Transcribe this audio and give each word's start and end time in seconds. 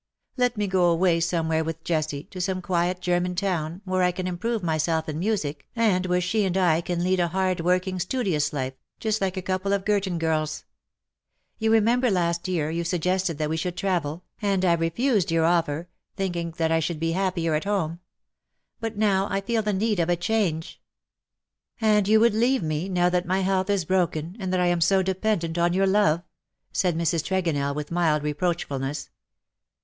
Let 0.35 0.57
me 0.57 0.65
go 0.65 0.85
away 0.89 1.19
somewhere 1.19 1.63
with 1.63 1.83
Jessie, 1.83 2.23
to 2.31 2.41
some 2.41 2.59
quiet 2.59 3.01
German 3.01 3.35
town, 3.35 3.81
where 3.85 4.01
I 4.01 4.11
can 4.11 4.25
improve 4.25 4.63
myself 4.63 5.07
in 5.07 5.19
music, 5.19 5.67
and 5.75 6.07
where 6.07 6.19
she 6.19 6.43
and 6.43 6.57
I 6.57 6.81
can 6.81 7.03
lead 7.03 7.19
a 7.19 7.27
hard 7.27 7.59
working, 7.61 7.99
studious 7.99 8.51
life, 8.51 8.73
just 8.99 9.21
like 9.21 9.37
a 9.37 9.43
couple 9.43 9.73
of 9.73 9.85
Girton 9.85 10.17
girls. 10.17 10.63
You 11.59 11.71
remember, 11.71 12.09
last 12.09 12.47
year 12.47 12.71
you 12.71 12.83
suggested 12.83 13.37
that 13.37 13.49
we 13.51 13.57
should 13.57 13.77
travel, 13.77 14.23
and 14.41 14.65
I 14.65 14.73
refused 14.73 15.27
96 15.27 15.27
'^^ 15.27 15.27
BUT 15.27 15.29
HERE 15.29 15.29
IS 15.29 15.29
ONE 15.29 15.29
WHO 15.29 15.35
your 15.35 15.45
offer, 15.45 15.89
thinking 16.15 16.51
that 16.57 16.71
I 16.71 16.79
should 16.79 16.99
be 16.99 17.11
happier 17.11 17.53
at 17.53 17.65
home; 17.65 17.99
but 18.79 18.97
now 18.97 19.27
I 19.29 19.39
feel 19.39 19.61
the 19.61 19.71
need 19.71 19.99
of 19.99 20.09
a 20.09 20.15
change." 20.15 20.81
^' 21.77 21.77
And 21.87 22.07
you 22.07 22.19
would 22.19 22.33
leave 22.33 22.63
me, 22.63 22.89
now 22.89 23.09
that 23.09 23.27
my 23.27 23.41
health 23.41 23.69
is 23.69 23.85
broken, 23.85 24.35
and 24.39 24.51
that 24.51 24.59
I 24.59 24.65
am 24.65 24.81
so 24.81 25.03
dependent 25.03 25.59
on 25.59 25.73
your 25.73 25.85
love 25.85 26.21
1'' 26.21 26.23
said 26.73 26.97
Mrs. 26.97 27.23
Tregonell, 27.23 27.75
with 27.75 27.91
mild 27.91 28.23
reproachfulness. 28.23 29.09